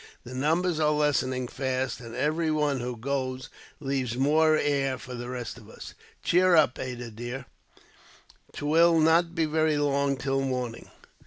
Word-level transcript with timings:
The 0.23 0.33
numbers 0.33 0.79
are 0.79 0.89
lessening 0.89 1.47
fast, 1.47 1.99
and 1.99 2.15
every 2.15 2.49
one 2.49 2.79
who 2.79 2.97
goes 2.97 3.49
leaves 3.79 4.17
more 4.17 4.57
air 4.57 4.97
for 4.97 5.13
the 5.13 5.29
rest 5.29 5.59
of 5.59 5.69
us. 5.69 5.93
"Cheer 6.23 6.55
up, 6.55 6.79
Ada 6.79 7.11
dear, 7.11 7.45
'twill 8.51 8.99
not 8.99 9.35
be 9.35 9.45
very 9.45 9.77
long 9.77 10.17
till 10.17 10.41
morning." 10.41 10.89